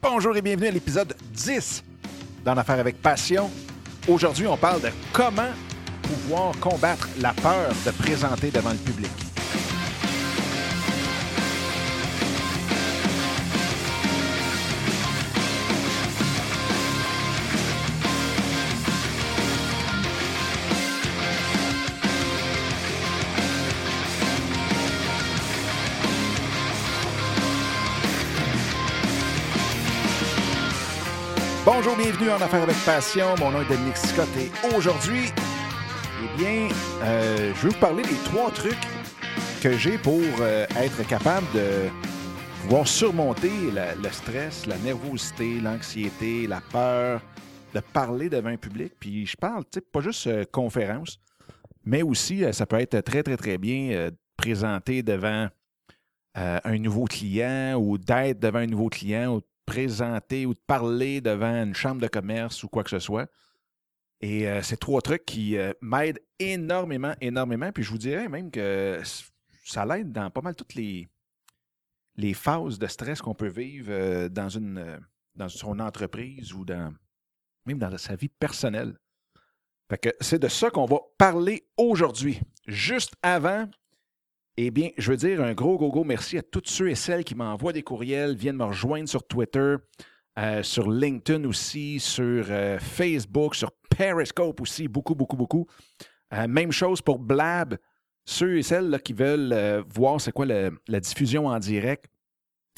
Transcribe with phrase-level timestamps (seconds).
[0.00, 1.82] Bonjour et bienvenue à l'épisode 10
[2.44, 3.50] d'En Affaires avec Passion.
[4.06, 5.50] Aujourd'hui, on parle de comment
[6.02, 9.10] pouvoir combattre la peur de présenter devant le public.
[31.80, 33.36] Bonjour, bienvenue en Affaires avec Passion.
[33.38, 35.26] Mon nom est Dominique Scott et aujourd'hui,
[36.24, 36.68] eh bien,
[37.04, 38.74] euh, je vais vous parler des trois trucs
[39.62, 41.88] que j'ai pour euh, être capable de
[42.62, 47.20] pouvoir surmonter le stress, la nervosité, l'anxiété, la peur
[47.72, 48.94] de parler devant un public.
[48.98, 51.20] Puis je parle, tu sais, pas juste euh, conférence,
[51.84, 55.46] mais aussi, ça peut être très, très, très bien présenté devant
[56.34, 61.62] un nouveau client ou d'être devant un nouveau client ou présenter ou de parler devant
[61.62, 63.30] une chambre de commerce ou quoi que ce soit.
[64.20, 67.70] Et euh, c'est trois trucs qui euh, m'aident énormément, énormément.
[67.70, 69.00] Puis je vous dirais même que
[69.64, 71.08] ça l'aide dans pas mal toutes les,
[72.18, 74.98] les phases de stress qu'on peut vivre euh, dans, une, euh,
[75.34, 76.92] dans son entreprise ou dans,
[77.64, 78.98] même dans sa vie personnelle.
[79.88, 82.40] Fait que c'est de ça qu'on va parler aujourd'hui.
[82.66, 83.70] Juste avant,
[84.60, 87.22] eh bien, je veux dire un gros, gros, gros merci à tous ceux et celles
[87.22, 89.76] qui m'envoient des courriels, viennent me rejoindre sur Twitter,
[90.36, 95.68] euh, sur LinkedIn aussi, sur euh, Facebook, sur Periscope aussi, beaucoup, beaucoup, beaucoup.
[96.34, 97.78] Euh, même chose pour Blab.
[98.24, 102.06] Ceux et celles là, qui veulent voir c'est quoi la diffusion en direct,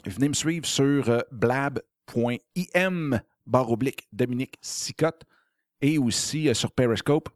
[0.04, 5.24] venez me suivre sur blab.im barre oblique Dominique Sicotte
[5.80, 7.30] et aussi sur Periscope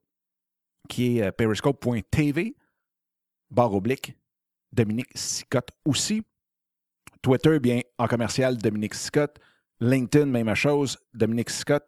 [0.89, 2.55] qui est periscope.tv
[3.51, 4.15] barre oblique
[4.75, 6.23] Dominique Sicotte aussi.
[7.23, 9.39] Twitter, bien, en commercial, Dominique Sicotte.
[9.81, 11.85] LinkedIn, même chose, Dominique Scott.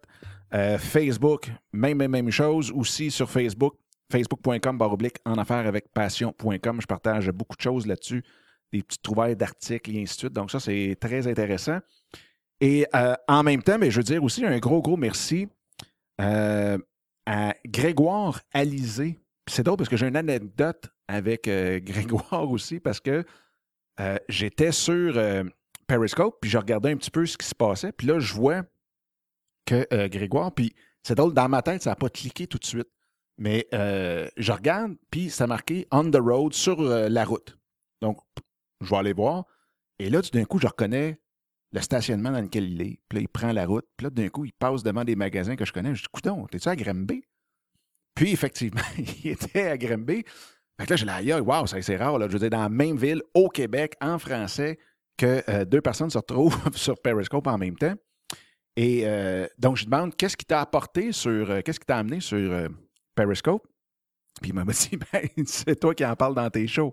[0.54, 2.70] Euh, Facebook, même, même, chose.
[2.72, 3.74] Aussi sur Facebook,
[4.10, 6.80] facebook.com, barre oblique, en affaires avec passion.com.
[6.80, 8.22] Je partage beaucoup de choses là-dessus,
[8.72, 10.32] des petites trouvailles d'articles et ainsi de suite.
[10.32, 11.78] Donc, ça, c'est très intéressant.
[12.60, 15.48] Et euh, en même temps, je veux dire aussi un gros, gros merci
[16.20, 16.78] euh,
[17.26, 19.18] à Grégoire Alizé.
[19.48, 23.24] C'est drôle parce que j'ai une anecdote avec euh, Grégoire aussi parce que
[24.00, 25.44] euh, j'étais sur euh,
[25.86, 27.92] Periscope, puis je regardais un petit peu ce qui se passait.
[27.92, 28.62] Puis là, je vois
[29.64, 32.88] que Grégoire, puis c'est drôle, dans ma tête, ça n'a pas cliqué tout de suite.
[33.38, 37.58] Mais je regarde, puis ça marqué on the road sur la route.
[38.00, 38.18] Donc,
[38.80, 39.44] je vais aller voir.
[39.98, 41.18] Et là, tout d'un coup, je reconnais
[41.72, 43.00] le stationnement dans lequel il est.
[43.08, 43.86] Puis là, il prend la route.
[43.96, 45.94] Puis là, d'un coup, il passe devant des magasins que je connais.
[45.94, 47.24] Je dis, coudon, t'es-tu à Grimby?
[48.14, 48.80] Puis, effectivement,
[49.24, 50.24] il était à Grimby.
[50.78, 52.18] Fait que là, j'ai dit, aïe, wow, c'est rare.
[52.18, 52.26] Là.
[52.28, 54.78] Je veux dire, dans la même ville, au Québec, en français,
[55.16, 57.94] que euh, deux personnes se retrouvent sur Periscope en même temps.
[58.76, 62.20] Et euh, donc, je demande, qu'est-ce qui t'a apporté sur, euh, qu'est-ce qui t'a amené
[62.20, 62.68] sur
[63.14, 63.66] Periscope?
[64.42, 66.92] Puis il m'a dit, ben, c'est toi qui en parles dans tes shows.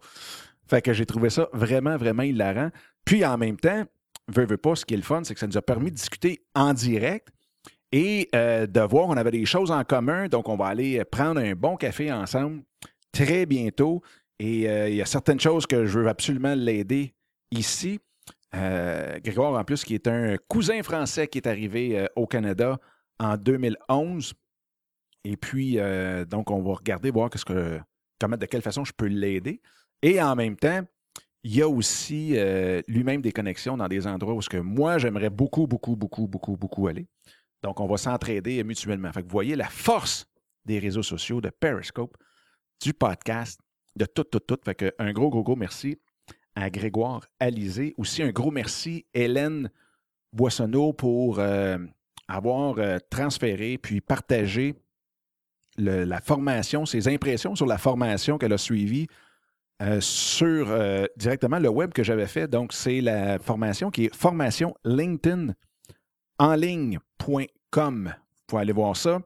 [0.69, 2.69] Fait que j'ai trouvé ça vraiment, vraiment hilarant.
[3.03, 3.83] Puis en même temps,
[4.29, 5.95] veux, veux pas, ce qui est le fun, c'est que ça nous a permis de
[5.95, 7.27] discuter en direct
[7.91, 10.27] et de voir qu'on avait des choses en commun.
[10.27, 12.63] Donc, on va aller prendre un bon café ensemble
[13.13, 14.01] très bientôt.
[14.39, 17.13] Et euh, il y a certaines choses que je veux absolument l'aider
[17.51, 17.99] ici.
[18.55, 22.77] Euh, Grégoire, en plus, qui est un cousin français qui est arrivé euh, au Canada
[23.19, 24.33] en 2011.
[25.23, 25.77] Et puis,
[26.29, 27.29] donc, on va regarder, voir
[28.19, 29.61] comment, de quelle façon je peux l'aider.
[30.01, 30.81] Et en même temps,
[31.45, 32.35] il y a aussi
[32.89, 36.57] lui-même des connexions dans des endroits où ce que moi, j'aimerais beaucoup, beaucoup, beaucoup, beaucoup,
[36.57, 37.07] beaucoup aller.
[37.61, 39.13] Donc, on va s'entraider mutuellement.
[39.13, 40.25] Fait que vous voyez la force
[40.65, 42.17] des réseaux sociaux, de Periscope,
[42.81, 43.59] du podcast,
[43.95, 44.59] de tout, tout, tout.
[44.99, 45.97] Un gros, gros, gros merci
[46.55, 47.93] à Grégoire Alizé.
[47.97, 49.69] Aussi, un gros merci Hélène
[50.31, 51.77] Boissonneau pour euh,
[52.27, 54.75] avoir euh, transféré puis partagé
[55.75, 59.07] la formation, ses impressions sur la formation qu'elle a suivie
[59.81, 60.71] euh, sur
[61.17, 62.47] directement le web que j'avais fait.
[62.47, 65.53] Donc, c'est la formation qui est formation LinkedIn
[66.37, 68.13] en ligne.com.
[68.13, 69.19] Vous pouvez aller voir ça.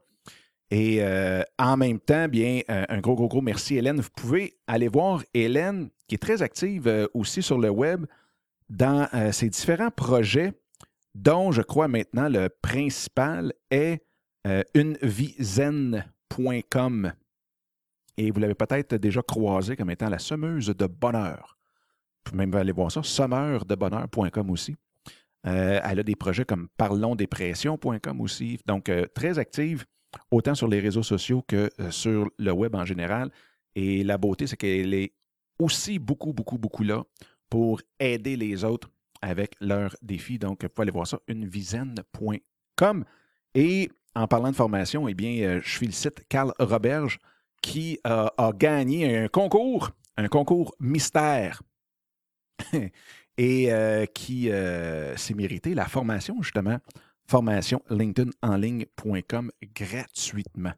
[0.70, 4.00] Et euh, en même temps, bien, euh, un gros, gros, gros merci, Hélène.
[4.00, 8.04] Vous pouvez aller voir Hélène, qui est très active euh, aussi sur le web,
[8.68, 10.52] dans ses différents projets,
[11.14, 14.02] dont je crois maintenant le principal est
[14.74, 17.12] unevizen.com.
[18.18, 21.56] Et vous l'avez peut-être déjà croisé comme étant la semeuse de bonheur.
[22.26, 24.76] Vous pouvez même aller voir ça, semeuredebonheur.com aussi.
[25.44, 28.60] Elle a des projets comme parlonsdépression.com aussi.
[28.66, 29.86] Donc, très active,
[30.30, 33.30] autant sur les réseaux sociaux que euh, sur le web en général.
[33.74, 35.12] Et la beauté, c'est qu'elle est
[35.58, 37.04] aussi beaucoup, beaucoup, beaucoup là
[37.50, 38.90] pour aider les autres
[39.22, 40.38] avec leur défi.
[40.38, 43.04] Donc, vous pouvez aller voir ça, unevisaine.com.
[43.54, 47.18] Et en parlant de formation, eh bien, euh, je félicite Carl Roberge
[47.62, 51.62] qui a gagné un concours, un concours mystère.
[53.38, 56.78] et euh, qui euh, s'est mérité la formation, justement,
[57.28, 60.72] formation linkedinenligne.com gratuitement.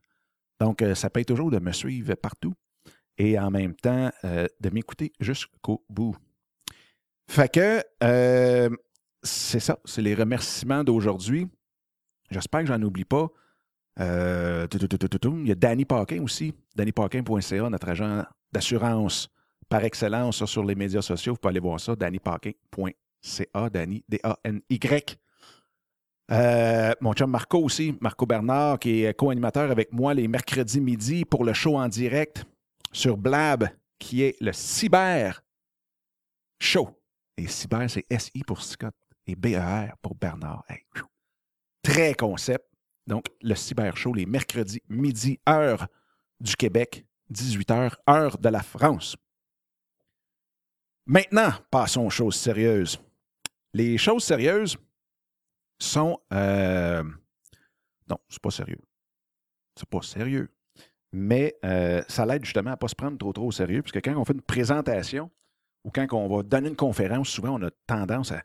[0.60, 2.54] Donc, ça paye toujours de me suivre partout
[3.16, 6.16] et en même temps de m'écouter jusqu'au bout.
[7.28, 7.82] Fait que
[9.22, 11.46] c'est ça, c'est les remerciements d'aujourd'hui.
[12.30, 13.28] J'espère que j'en oublie pas.
[13.98, 19.28] Euh, il y a Danny Paquin aussi, dannypaquin.ca, notre agent d'assurance
[19.68, 21.34] par excellence sur les médias sociaux.
[21.34, 25.18] Vous pouvez aller voir ça, dannypaquin.ca, Danny, D-A-N-Y.
[26.30, 31.24] Euh, mon chum Marco aussi, Marco Bernard, qui est co-animateur avec moi les mercredis midi
[31.24, 32.44] pour le show en direct
[32.92, 33.68] sur Blab,
[33.98, 35.42] qui est le Cyber
[36.60, 36.88] Show.
[37.36, 38.94] Et Cyber, c'est S-I pour Scott
[39.26, 40.64] et B-E-R pour Bernard.
[41.82, 42.64] Très concept.
[43.06, 45.88] Donc, le Cyber Show, les mercredis, midi, heure
[46.38, 49.16] du Québec, 18h, heure de la France.
[51.06, 53.00] Maintenant, passons aux choses sérieuses.
[53.72, 54.76] Les choses sérieuses
[55.80, 56.18] sont.
[56.32, 57.02] Euh,
[58.08, 58.78] non, c'est pas sérieux.
[59.76, 60.50] C'est pas sérieux.
[61.12, 64.04] Mais euh, ça l'aide justement à ne pas se prendre trop trop au sérieux, puisque
[64.04, 65.30] quand on fait une présentation
[65.84, 68.42] ou quand on va donner une conférence, souvent on a tendance à,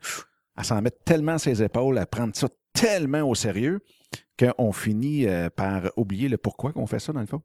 [0.56, 3.80] à s'en mettre tellement ses épaules, à prendre ça tellement au sérieux
[4.38, 7.42] qu'on finit euh, par oublier le pourquoi qu'on fait ça, dans le fond.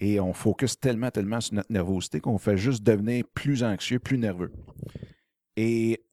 [0.00, 4.18] Et on focus tellement, tellement sur notre nervosité qu'on fait juste devenir plus anxieux, plus
[4.18, 4.52] nerveux.
[5.56, 6.04] Et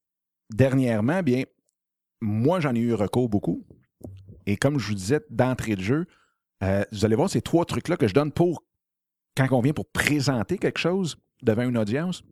[0.52, 1.44] dernièrement, bien,
[2.22, 3.66] moi, j'en ai eu recours beaucoup.
[4.46, 6.06] Et comme je vous disais d'entrée de jeu,
[6.64, 8.64] euh, vous allez voir ces trois trucs-là que je donne pour,
[9.36, 12.24] quand on vient pour présenter quelque chose devant une audience,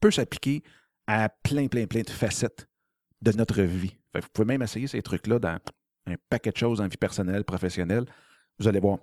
[0.00, 0.62] peut s'appliquer
[1.06, 2.68] à plein, plein, plein de facettes
[3.22, 3.96] de notre vie.
[4.14, 5.58] vous pouvez même essayer ces trucs-là dans
[6.06, 8.04] un paquet de choses en vie personnelle, professionnelle.
[8.58, 8.98] Vous allez voir.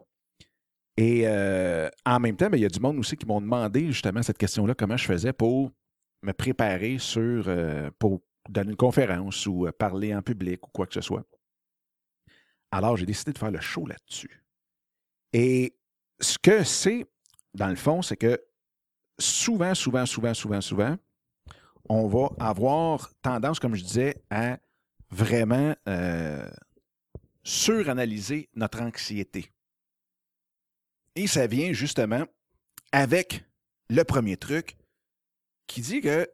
[0.98, 3.88] Et euh, en même temps, ben, il y a du monde aussi qui m'ont demandé
[3.88, 5.72] justement cette question-là, comment je faisais pour
[6.24, 10.88] me préparer sur, euh, pour donner une conférence ou euh, parler en public ou quoi
[10.88, 11.26] que ce soit.
[12.72, 14.44] Alors, j'ai décidé de faire le show là-dessus.
[15.34, 15.76] Et
[16.20, 17.06] ce que c'est,
[17.54, 18.42] dans le fond, c'est que
[19.20, 20.98] souvent, souvent, souvent, souvent, souvent,
[21.90, 24.60] on va avoir tendance, comme je disais, à
[25.10, 26.50] vraiment euh,
[27.44, 29.52] suranalyser notre anxiété.
[31.16, 32.26] Et ça vient justement
[32.92, 33.46] avec
[33.90, 34.78] le premier truc
[35.68, 36.30] qui dit que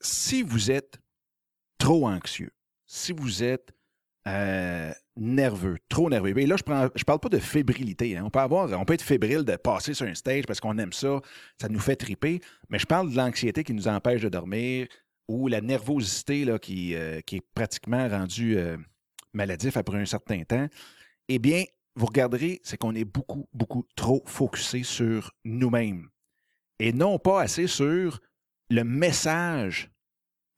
[0.00, 0.99] si vous êtes
[1.80, 2.52] trop anxieux,
[2.86, 3.72] si vous êtes
[4.28, 6.38] euh, nerveux, trop nerveux.
[6.38, 8.16] Et là, je ne parle pas de fébrilité.
[8.16, 8.24] Hein.
[8.26, 10.92] On, peut avoir, on peut être fébrile de passer sur un stage parce qu'on aime
[10.92, 11.20] ça,
[11.60, 14.86] ça nous fait triper, mais je parle de l'anxiété qui nous empêche de dormir
[15.26, 18.76] ou la nervosité euh, qui est pratiquement rendue euh,
[19.32, 20.68] maladif après un certain temps.
[21.28, 21.64] Eh bien,
[21.96, 26.08] vous regarderez, c'est qu'on est beaucoup, beaucoup trop focusé sur nous-mêmes
[26.78, 28.20] et non pas assez sur
[28.68, 29.90] le message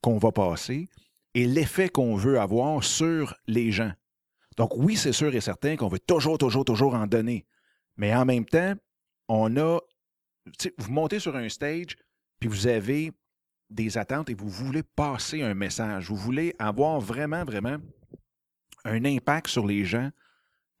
[0.01, 0.89] qu'on va passer
[1.33, 3.91] et l'effet qu'on veut avoir sur les gens.
[4.57, 7.45] Donc oui, c'est sûr et certain qu'on veut toujours, toujours, toujours en donner.
[7.97, 8.73] Mais en même temps,
[9.27, 9.79] on a,
[10.77, 11.95] vous montez sur un stage,
[12.39, 13.11] puis vous avez
[13.69, 16.09] des attentes et vous voulez passer un message.
[16.09, 17.77] Vous voulez avoir vraiment, vraiment
[18.85, 20.11] un impact sur les gens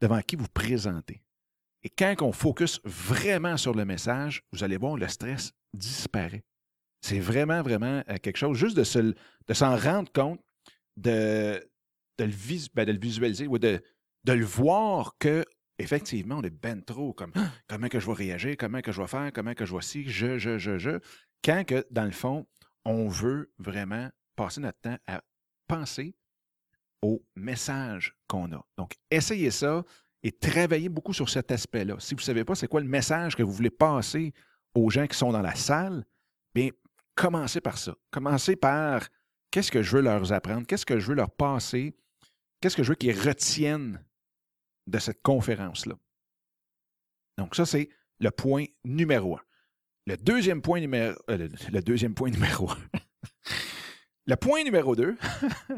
[0.01, 1.23] devant qui vous présentez.
[1.83, 6.43] Et quand on focus vraiment sur le message, vous allez voir, le stress disparaît.
[7.03, 9.15] C'est vraiment, vraiment euh, quelque chose, juste de,
[9.47, 10.39] de s'en rendre compte,
[10.95, 11.61] de,
[12.17, 12.31] de, le,
[12.73, 13.81] ben, de le visualiser ou de,
[14.23, 15.43] de le voir que
[15.79, 19.01] effectivement, on est ben trop comme «Ah, comment que je vais réagir, comment que je
[19.01, 20.99] vais faire, comment que je vais si, je, je, je, je.
[21.43, 22.45] Quand que, dans le fond,
[22.85, 25.21] on veut vraiment passer notre temps à
[25.67, 26.15] penser
[27.01, 28.65] au message qu'on a.
[28.77, 29.83] Donc, essayez ça
[30.21, 31.95] et travaillez beaucoup sur cet aspect-là.
[31.99, 34.33] Si vous ne savez pas c'est quoi le message que vous voulez passer
[34.73, 36.05] aux gens qui sont dans la salle,
[36.55, 36.69] bien,
[37.15, 37.95] commencez par ça.
[38.11, 39.07] Commencez par
[39.51, 41.95] qu'est-ce que je veux leur apprendre, qu'est-ce que je veux leur passer,
[42.59, 44.03] qu'est-ce que je veux qu'ils retiennent
[44.87, 45.95] de cette conférence-là.
[47.37, 47.89] Donc, ça, c'est
[48.19, 49.41] le point numéro un.
[50.05, 51.15] Le deuxième point numéro.
[51.29, 52.77] Euh, le, deuxième point numéro un.
[54.25, 55.17] le point numéro deux.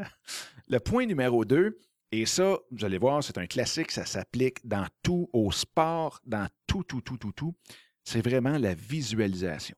[0.68, 1.78] le point numéro deux,
[2.12, 6.48] et ça, vous allez voir, c'est un classique, ça s'applique dans tout, au sport, dans
[6.66, 7.54] tout, tout, tout, tout, tout.
[8.04, 9.76] C'est vraiment la visualisation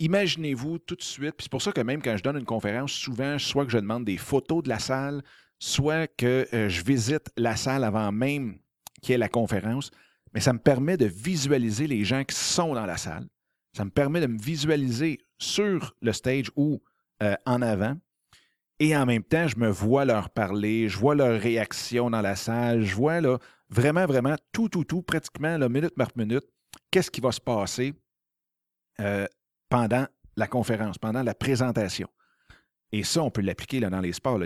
[0.00, 2.92] imaginez-vous tout de suite, puis c'est pour ça que même quand je donne une conférence,
[2.92, 5.22] souvent, soit que je demande des photos de la salle,
[5.58, 8.58] soit que euh, je visite la salle avant même
[9.02, 9.90] qu'il y ait la conférence,
[10.32, 13.28] mais ça me permet de visualiser les gens qui sont dans la salle.
[13.76, 16.82] Ça me permet de me visualiser sur le stage ou
[17.22, 17.96] euh, en avant.
[18.78, 22.34] Et en même temps, je me vois leur parler, je vois leur réaction dans la
[22.34, 23.20] salle, je vois
[23.68, 26.44] vraiment, vraiment tout, tout, tout, pratiquement minute par minute,
[26.90, 27.92] qu'est-ce qui va se passer
[29.00, 29.26] euh,
[29.70, 32.08] pendant la conférence, pendant la présentation.
[32.92, 34.40] Et ça, on peut l'appliquer dans les sports.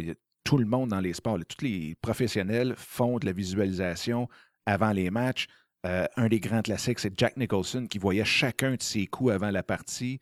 [0.45, 4.29] tout le monde dans les sports, tous les professionnels font de la visualisation
[4.67, 5.49] avant les matchs.
[5.87, 9.51] Euh, un des grands classiques, c'est Jack Nicholson qui voyait chacun de ses coups avant
[9.51, 10.21] la partie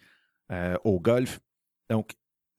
[0.50, 1.40] euh, au golf.
[1.90, 2.12] Donc,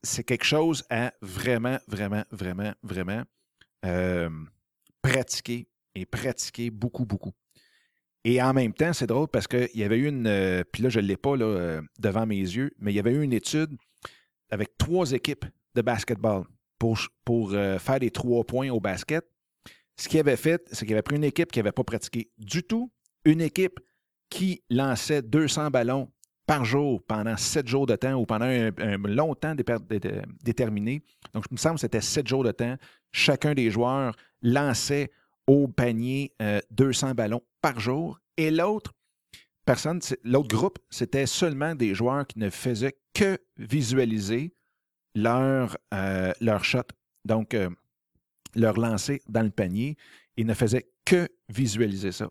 [0.04, 3.24] c'est quelque chose à vraiment, vraiment, vraiment, vraiment
[3.86, 4.30] euh,
[5.02, 7.34] pratiquer et pratiquer beaucoup, beaucoup.
[8.26, 10.64] Et en même temps, c'est drôle parce qu'il y avait eu une.
[10.72, 13.22] puis là, je ne l'ai pas là, devant mes yeux, mais il y avait eu
[13.22, 13.72] une étude
[14.50, 16.44] avec trois équipes de basketball
[16.80, 19.26] pour, pour faire des trois points au basket.
[19.98, 22.64] Ce qu'il avait fait, c'est qu'il avait pris une équipe qui n'avait pas pratiqué du
[22.64, 22.92] tout,
[23.26, 23.80] une équipe
[24.30, 26.10] qui lançait 200 ballons
[26.46, 29.56] par jour pendant sept jours de temps ou pendant un, long temps
[30.44, 31.04] déterminé.
[31.34, 32.76] Donc, il me semble que c'était sept jours de temps.
[33.12, 35.12] Chacun des joueurs lançait
[35.48, 36.34] au panier
[36.72, 38.20] 200 euh, ballons par jour.
[38.38, 38.94] Et l'autre
[39.66, 44.54] personne, l'autre groupe, c'était seulement des joueurs qui ne faisaient que visualiser
[45.16, 46.84] leur, euh, leur shot.
[47.26, 47.70] Donc, euh,
[48.56, 49.98] leur lancer dans le panier.
[50.38, 52.30] Ils ne faisaient que visualiser ça.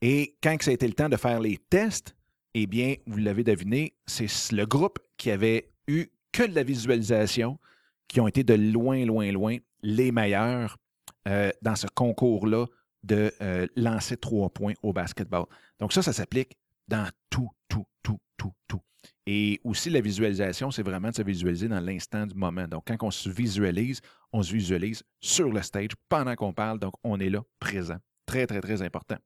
[0.00, 2.14] Et quand ça a été le temps de faire les tests,
[2.54, 7.58] eh bien, vous l'avez deviné, c'est le groupe qui avait eu que de la visualisation
[8.06, 10.78] qui ont été de loin, loin, loin les meilleurs
[11.26, 12.66] euh, dans ce concours-là
[13.02, 15.46] de euh, lancer trois points au basketball.
[15.78, 16.56] Donc ça, ça s'applique
[16.88, 18.80] dans tout, tout, tout, tout, tout.
[19.26, 22.66] Et aussi, la visualisation, c'est vraiment de se visualiser dans l'instant du moment.
[22.66, 24.00] Donc, quand on se visualise,
[24.32, 26.78] on se visualise sur le stage pendant qu'on parle.
[26.78, 27.98] Donc, on est là, présent.
[28.24, 29.18] Très, très, très important.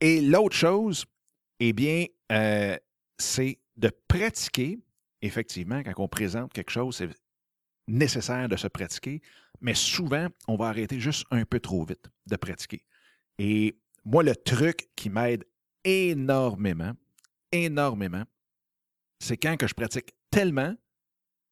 [0.00, 1.06] Et l'autre chose,
[1.60, 2.76] eh bien, euh,
[3.18, 4.78] c'est de pratiquer.
[5.22, 7.02] Effectivement, quand on présente quelque chose,
[7.86, 9.20] nécessaire de se pratiquer,
[9.60, 12.84] mais souvent, on va arrêter juste un peu trop vite de pratiquer.
[13.38, 15.44] Et moi, le truc qui m'aide
[15.84, 16.92] énormément,
[17.52, 18.24] énormément,
[19.20, 20.74] c'est quand que je pratique tellement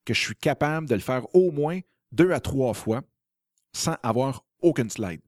[0.05, 1.81] que je suis capable de le faire au moins
[2.13, 3.03] deux à trois fois
[3.73, 5.21] sans avoir aucune slide.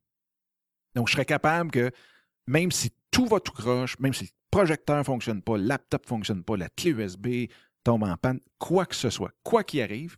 [0.95, 1.91] Donc, je serais capable que,
[2.47, 6.05] même si tout va tout croche, même si le projecteur ne fonctionne pas, le laptop
[6.05, 7.51] ne fonctionne pas, la clé USB
[7.85, 10.17] tombe en panne, quoi que ce soit, quoi qu'il arrive,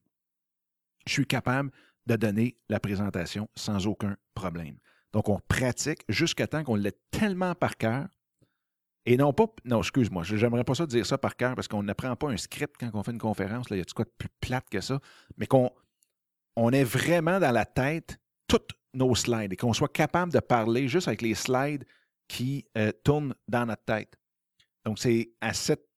[1.08, 1.70] je suis capable
[2.06, 4.78] de donner la présentation sans aucun problème.
[5.12, 8.08] Donc, on pratique jusqu'à temps qu'on l'ait tellement par cœur
[9.06, 12.14] et non pas, non, excuse-moi, j'aimerais pas ça dire ça par cœur parce qu'on n'apprend
[12.14, 13.70] pas un script quand on fait une conférence.
[13.70, 15.00] Là, y a quoi de plus plate que ça?
[15.38, 15.70] Mais qu'on
[16.56, 20.88] on est vraiment dans la tête toutes nos slides et qu'on soit capable de parler
[20.88, 21.86] juste avec les slides
[22.26, 24.14] qui euh, tournent dans notre tête.
[24.84, 25.88] Donc, c'est à cette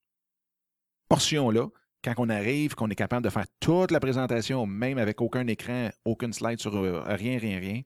[1.10, 1.68] portion-là,
[2.04, 5.90] quand on arrive, qu'on est capable de faire toute la présentation, même avec aucun écran,
[6.06, 7.82] aucune slide sur euh, rien, rien, rien,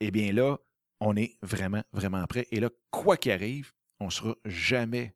[0.00, 0.58] eh bien là,
[1.00, 2.46] on est vraiment, vraiment prêt.
[2.50, 5.14] Et là, quoi qu'il arrive, on ne sera jamais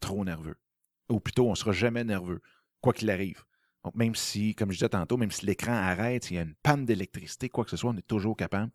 [0.00, 0.56] trop nerveux.
[1.10, 2.40] Ou plutôt, on ne sera jamais nerveux,
[2.80, 3.44] quoi qu'il arrive.
[3.84, 6.54] Donc, même si, comme je disais tantôt, même si l'écran arrête, s'il y a une
[6.62, 8.72] panne d'électricité, quoi que ce soit, on est toujours capable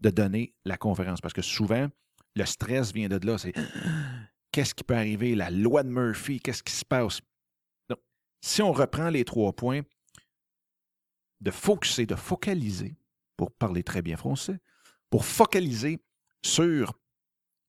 [0.00, 1.20] de donner la conférence.
[1.20, 1.88] Parce que souvent,
[2.34, 3.38] le stress vient de là.
[3.38, 3.54] C'est
[4.52, 5.34] qu'est-ce qui peut arriver?
[5.34, 7.20] La loi de Murphy, qu'est-ce qui se passe?
[8.40, 9.82] Si on reprend les trois points,
[11.40, 12.96] de focuser, de focaliser,
[13.36, 14.58] pour parler très bien français,
[15.10, 16.00] pour focaliser
[16.42, 16.98] sur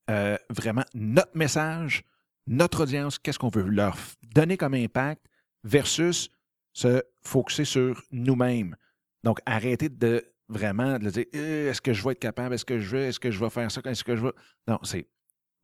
[0.10, 2.04] euh, vraiment notre message,
[2.48, 5.24] notre audience, qu'est-ce qu'on veut leur donner comme impact
[5.64, 6.30] versus
[6.74, 8.76] se focuser sur nous-mêmes.
[9.24, 12.80] Donc, arrêter de vraiment de dire «Euh, est-ce que je vais être capable, est-ce que
[12.80, 14.34] je veux, est-ce que je vais faire ça, est-ce que je veux.
[14.68, 15.08] Non, c'est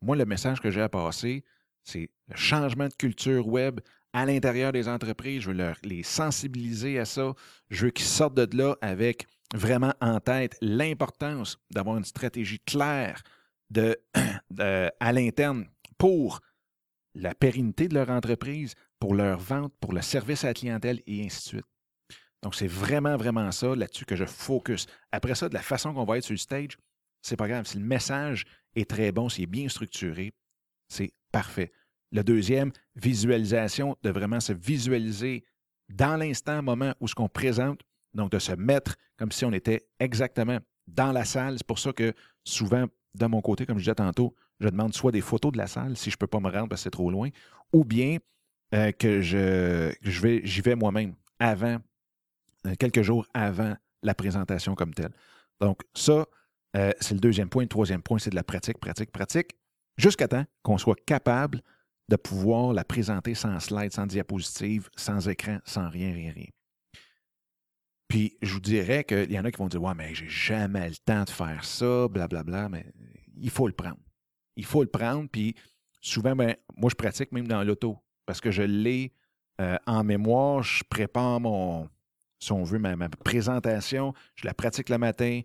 [0.02, 1.44] moi le message que j'ai à passer,
[1.84, 3.80] c'est le changement de culture web
[4.16, 5.42] à l'intérieur des entreprises.
[5.42, 7.34] Je veux les sensibiliser à ça.
[7.70, 13.22] Je veux qu'ils sortent de là avec vraiment en tête l'importance d'avoir une stratégie claire
[14.58, 15.66] à l'interne
[15.98, 16.40] pour
[17.14, 21.26] la pérennité de leur entreprise, pour leur vente, pour le service à la clientèle et
[21.26, 21.66] ainsi de suite.
[22.42, 24.86] Donc, c'est vraiment, vraiment ça là-dessus que je focus.
[25.12, 26.78] Après ça, de la façon qu'on va être sur le stage,
[27.22, 27.66] c'est pas grave.
[27.66, 28.46] Si le message
[28.76, 30.32] est très bon, s'il est bien structuré,
[30.88, 31.74] c'est parfait.
[32.12, 35.44] Le deuxième, visualisation, de vraiment se visualiser
[35.90, 37.82] dans l'instant, moment où ce qu'on présente,
[38.14, 41.58] donc de se mettre comme si on était exactement dans la salle.
[41.58, 45.12] C'est pour ça que souvent, de mon côté, comme je disais tantôt, je demande soit
[45.12, 46.92] des photos de la salle si je ne peux pas me rendre parce que c'est
[46.92, 47.30] trop loin,
[47.74, 48.18] ou bien
[48.74, 51.78] euh, que je, je vais, j'y vais moi-même avant,
[52.66, 55.12] euh, quelques jours avant la présentation comme telle.
[55.60, 56.26] Donc, ça,
[56.76, 57.64] euh, c'est le deuxième point.
[57.64, 59.52] Le troisième point, c'est de la pratique, pratique, pratique,
[59.98, 61.62] jusqu'à temps qu'on soit capable
[62.08, 66.48] de pouvoir la présenter sans slide, sans diapositive, sans écran, sans rien, rien, rien.
[68.08, 70.90] Puis je vous dirais qu'il y en a qui vont dire Ouais, mais j'ai jamais
[70.90, 72.86] le temps de faire ça, blablabla, bla, bla, mais
[73.36, 74.00] il faut le prendre.
[74.56, 75.56] Il faut le prendre, puis
[76.02, 79.12] souvent, ben, moi, je pratique même dans l'auto parce que je l'ai
[79.60, 81.90] euh, en mémoire, je prépare mon,
[82.40, 85.42] si on veut, ma, présentation, je la pratique le matin.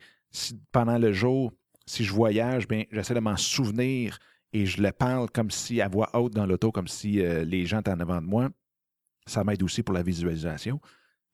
[0.72, 1.52] pendant le jour,
[1.86, 4.18] si je voyage, bien, j'essaie de m'en souvenir
[4.52, 7.66] et je le parle comme si à voix haute dans l'auto, comme si euh, les
[7.66, 8.48] gens étaient en avant de moi.
[9.26, 10.80] Ça m'aide aussi pour la visualisation.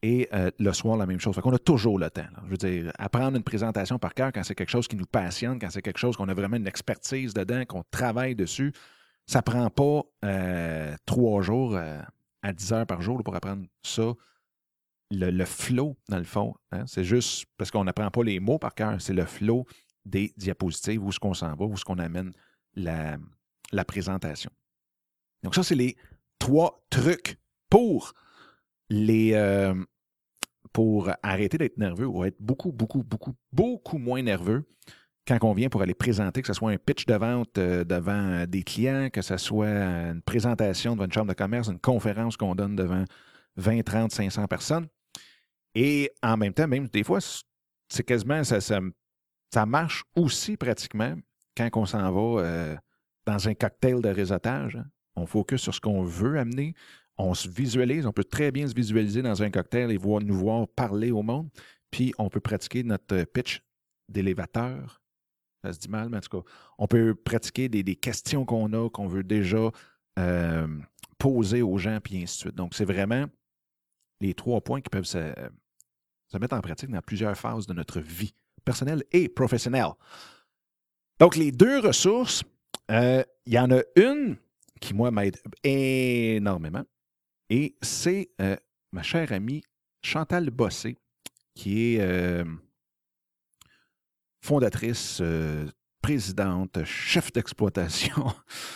[0.02, 1.34] Et euh, le soir, la même chose.
[1.34, 2.26] Fait qu'on a toujours le temps.
[2.44, 5.58] Je veux dire, apprendre une présentation par cœur quand c'est quelque chose qui nous passionne,
[5.58, 8.72] quand c'est quelque chose qu'on a vraiment une expertise dedans, qu'on travaille dessus,
[9.26, 14.12] ça prend pas euh, trois jours à 10 heures par jour pour apprendre ça.
[15.12, 18.74] Le, flow, dans le fond, hein, c'est juste parce qu'on n'apprend pas les mots par
[18.74, 19.64] cœur, c'est le flow
[20.04, 22.32] des diapositives, où est-ce qu'on s'en va, où est-ce qu'on amène
[22.76, 23.18] la,
[23.86, 24.50] présentation.
[25.42, 25.96] Donc, ça, c'est les
[26.38, 28.14] trois trucs pour
[28.88, 29.74] les euh,
[30.72, 34.64] pour arrêter d'être nerveux ou être beaucoup, beaucoup, beaucoup, beaucoup moins nerveux
[35.26, 38.46] quand on vient pour aller présenter, que ce soit un pitch de vente euh, devant
[38.46, 42.54] des clients, que ce soit une présentation devant une chambre de commerce, une conférence qu'on
[42.54, 43.04] donne devant
[43.56, 44.86] 20, 30, 500 personnes.
[45.74, 47.18] Et en même temps, même des fois,
[47.88, 51.16] c'est quasiment, ça, ça marche aussi pratiquement
[51.56, 52.76] quand on s'en va euh,
[53.26, 54.86] dans un cocktail de réseautage, hein,
[55.16, 56.74] on focus sur ce qu'on veut amener,
[57.18, 60.36] on se visualise, on peut très bien se visualiser dans un cocktail et voir, nous
[60.36, 61.48] voir parler au monde,
[61.90, 63.62] puis on peut pratiquer notre pitch
[64.08, 65.00] d'élévateur.
[65.64, 66.48] Ça se dit mal, mais en tout cas,
[66.78, 69.70] on peut pratiquer des, questions qu'on a, qu'on veut déjà
[70.18, 70.68] euh,
[71.18, 72.54] poser aux gens, puis ainsi de suite.
[72.54, 73.24] Donc, c'est vraiment
[74.20, 75.18] les trois points qui peuvent se
[76.38, 78.34] mettre en pratique dans plusieurs phases de notre vie
[78.64, 79.92] personnelle et professionnelle.
[81.18, 82.44] Donc, les deux ressources,
[82.90, 84.36] euh, il y en a une
[84.80, 86.84] qui, moi, m'aide énormément.
[87.48, 88.56] Et c'est euh,
[88.92, 89.62] ma chère amie
[90.02, 90.98] Chantal Bossé,
[91.54, 92.44] qui est euh,
[94.42, 95.22] fondatrice,
[96.02, 98.26] présidente, chef d'exploitation.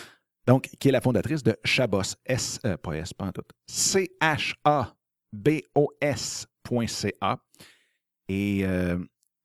[0.47, 3.31] Donc, qui est la fondatrice de Chabos, S, pas S, pas
[3.67, 4.57] C-H-A-B-O-S.ca.
[8.27, 8.65] Et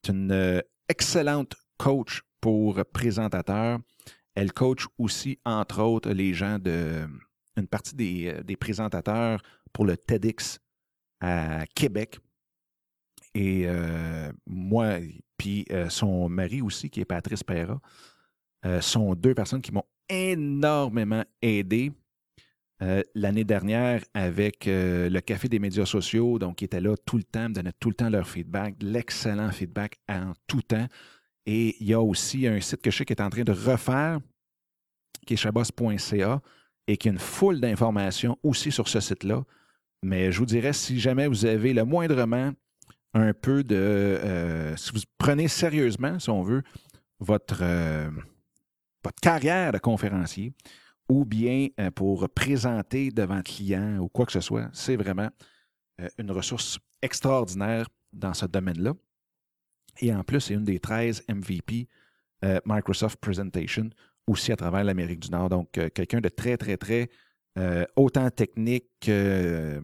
[0.03, 3.81] c'est une excellente coach pour présentateurs.
[4.37, 7.09] Elle coach aussi, entre autres, les gens de
[7.57, 10.61] une partie des, euh, présentateurs pour le TEDx
[11.21, 12.21] à Québec.
[13.35, 14.99] Et euh, moi,
[15.37, 17.81] puis euh, son mari aussi, qui est Patrice Perra,
[18.81, 21.93] sont deux personnes qui m'ont énormément aidé
[23.15, 27.49] l'année dernière avec le Café des médias sociaux, donc qui étaient là tout le temps,
[27.49, 30.89] me donnaient tout le temps leur feedback, l'excellent feedback en tout temps.
[31.47, 33.53] Et il y a aussi un site que je sais qui est en train de
[33.53, 34.19] refaire,
[35.27, 36.43] qui est chabos.ca,
[36.89, 39.45] et qui a une foule d'informations aussi sur ce site-là.
[40.03, 42.53] Mais je vous dirais, si jamais vous avez le moindrement
[43.15, 43.77] un peu de...
[43.77, 46.63] Euh, si vous prenez sérieusement, si on veut,
[47.19, 48.11] votre, euh,
[49.03, 50.53] votre carrière de conférencier,
[51.09, 55.31] ou bien euh, pour présenter devant client ou quoi que ce soit, c'est vraiment
[56.19, 58.93] une ressource extraordinaire dans ce domaine-là.
[60.01, 61.89] Et en plus, c'est une des 13 MVP
[62.45, 63.89] euh, Microsoft Presentation
[64.27, 65.49] aussi à travers l'Amérique du Nord.
[65.49, 67.09] Donc, euh, quelqu'un de très, très, très
[67.59, 69.81] euh, autant technique que,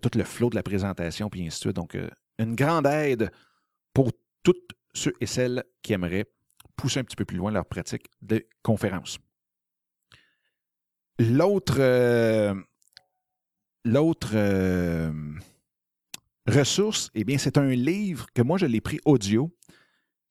[0.00, 1.76] tout le flow de la présentation, puis ainsi de suite.
[1.76, 1.96] Donc,
[2.38, 3.30] une grande aide
[3.92, 6.26] pour toutes ceux et celles qui aimeraient
[6.76, 9.18] pousser un petit peu plus loin leur pratique de conférence.
[11.18, 12.54] L'autre,
[13.84, 14.34] l'autre
[16.50, 19.50] ressource, eh bien, c'est un livre que moi, je l'ai pris audio,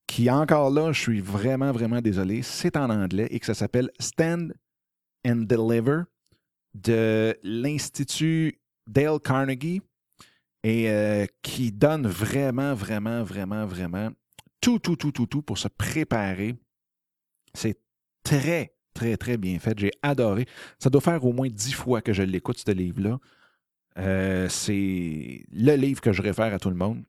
[0.08, 3.92] qui encore là, je suis vraiment, vraiment désolé, c'est en anglais et que ça s'appelle
[4.00, 4.54] Stand
[5.26, 6.04] and Deliver
[6.74, 9.82] de l'Institut Dale Carnegie
[10.64, 14.10] et euh, qui donne vraiment, vraiment, vraiment, vraiment
[14.62, 16.56] tout, tout, tout, tout, tout pour se préparer.
[17.54, 17.80] C'est
[18.24, 19.78] très, très, très bien fait.
[19.78, 20.46] J'ai adoré.
[20.80, 23.20] Ça doit faire au moins dix fois que je l'écoute, ce livre-là.
[23.98, 27.04] Euh, c'est le livre que je réfère à tout le monde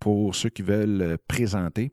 [0.00, 1.92] pour ceux qui veulent euh, présenter.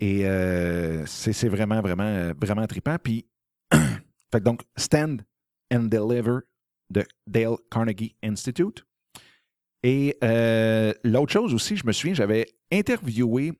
[0.00, 2.96] Et euh, c'est vraiment, vraiment, vraiment trippant.
[3.02, 3.26] Puis,
[4.32, 5.22] fait donc, Stand
[5.72, 6.40] and Deliver
[6.90, 8.84] de Dale Carnegie Institute.
[9.82, 10.16] Et
[11.04, 13.52] l'autre chose aussi, je me souviens, j'avais interviewé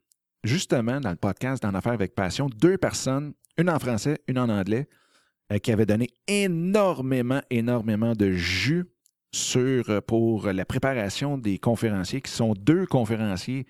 [0.44, 4.48] justement dans le podcast d'En Affaires avec Passion deux personnes, une en français, une en
[4.48, 4.88] anglais,
[5.62, 8.84] qui avaient donné énormément, énormément de jus
[9.32, 13.66] sur, euh, pour la préparation des conférenciers, qui sont deux conférenciers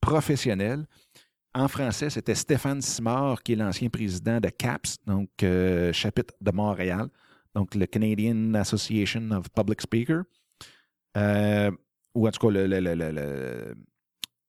[0.00, 0.86] professionnels.
[1.54, 6.50] En français, c'était Stéphane Simard, qui est l'ancien président de CAPS, donc euh, chapitre de
[6.50, 7.08] Montréal.
[7.54, 10.24] donc le Canadian Association of Public Speakers,
[11.18, 11.70] euh,
[12.14, 13.74] ou en tout cas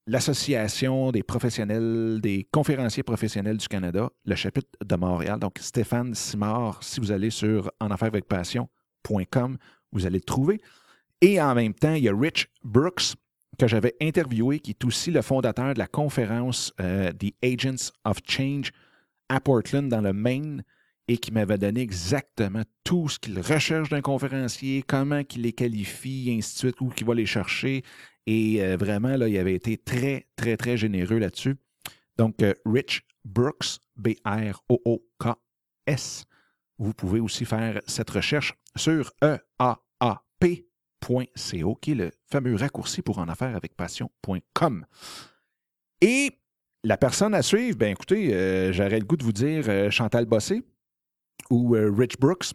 [0.06, 5.40] l'Association des professionnels, des conférenciers professionnels du Canada, le chapitre de Montréal.
[5.40, 9.58] Donc, Stéphane Simard, si vous allez sur enafairesavecpassion.com,
[9.94, 10.60] vous allez le trouver.
[11.22, 13.14] Et en même temps, il y a Rich Brooks,
[13.58, 18.18] que j'avais interviewé, qui est aussi le fondateur de la conférence euh, The Agents of
[18.28, 18.72] Change
[19.30, 20.64] à Portland, dans le Maine,
[21.08, 26.30] et qui m'avait donné exactement tout ce qu'il recherche d'un conférencier, comment qu'il les qualifie,
[26.30, 27.84] et ainsi de suite, où qu'il va les chercher.
[28.26, 31.56] Et euh, vraiment, là, il avait été très, très, très généreux là-dessus.
[32.18, 34.26] Donc, euh, Rich Brooks, B-R-O-O-K-S.
[36.80, 39.14] Vous pouvez aussi faire cette recherche sur
[40.44, 44.86] E-A-A-P.co, qui est le fameux raccourci pour en affaire avec passion.com.
[46.02, 46.32] Et
[46.84, 50.64] la personne à suivre, ben écoutez, euh, j'aurais le goût de vous dire Chantal Bossé,
[51.50, 52.54] ou euh, Rich Brooks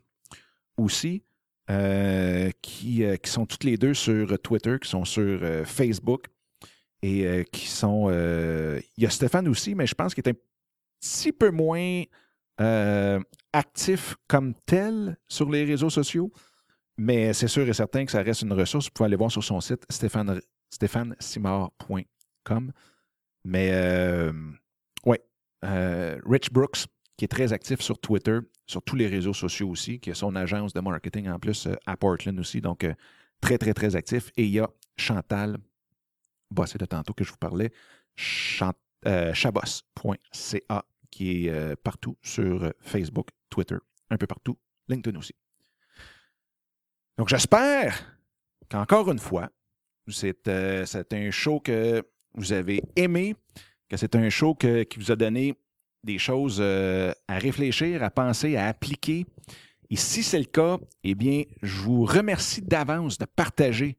[0.77, 1.23] aussi,
[1.71, 6.27] euh, qui, euh, qui, sont toutes les deux sur Twitter, qui sont sur Facebook
[7.03, 8.11] et qui sont.
[8.11, 10.41] Il y a Stéphane aussi, mais je pense qu'il est un
[11.01, 12.03] petit peu moins
[13.53, 16.33] actif comme tel sur les réseaux sociaux.
[16.99, 18.87] Mais c'est sûr et certain que ça reste une ressource.
[18.87, 22.73] Vous pouvez aller voir sur son site stéphane, stéphanesimard.com.
[23.45, 24.31] Mais
[25.07, 25.23] ouais,
[25.63, 30.11] Rich Brooks, qui est très actif sur Twitter, sur tous les réseaux sociaux aussi, qui
[30.11, 32.61] a son agence de marketing en plus euh, à Portland aussi.
[32.61, 32.95] Donc, euh,
[33.41, 34.31] très, très, très actif.
[34.37, 35.59] Et il y a Chantal
[36.51, 37.71] Bossé de tantôt que je vous parlais,
[39.07, 43.77] euh, chabos.ca, qui est partout sur Facebook, Twitter,
[44.09, 44.57] un peu partout,
[44.89, 45.35] LinkedIn aussi.
[47.19, 48.17] Donc, j'espère
[48.71, 49.51] qu'encore une fois,
[50.07, 52.03] c'est un show que
[52.35, 53.35] vous avez aimé,
[53.89, 55.55] que c'est un show qui vous a donné
[56.05, 59.27] des choses euh, à réfléchir, à penser, à appliquer.
[59.91, 63.97] Et si c'est le cas, eh bien, je vous remercie d'avance de partager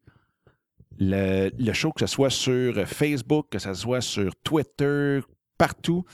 [0.98, 5.20] le, show, que ce soit sur Facebook, que ce soit sur Twitter,
[5.58, 6.06] partout.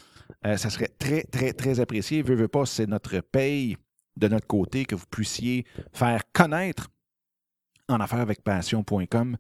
[0.44, 2.24] Euh, ça serait très, très, très apprécié.
[2.24, 3.78] Veux, veux pas, c'est notre paye
[4.18, 6.90] de notre côté que vous puissiez faire connaître
[7.90, 9.38] en affaires avec passion.com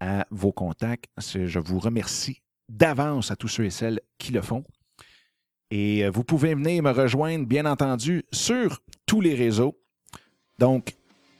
[0.00, 1.06] à vos contacts.
[1.18, 4.64] Je vous remercie d'avance à tous ceux et celles qui le font.
[5.70, 9.78] Et euh, vous pouvez venir me rejoindre, bien entendu, sur tous les réseaux.
[10.58, 10.94] Donc,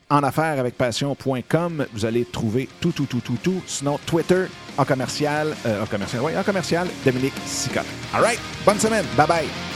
[0.09, 3.63] en affaires avec passion.com, vous allez trouver tout, tout, tout, tout, tout.
[3.67, 4.47] Sinon, Twitter,
[4.79, 7.87] en commercial, euh, en commercial, oui, en commercial, Dominique Sicotte.
[8.15, 9.05] All right, bonne semaine.
[9.17, 9.72] Bye bye.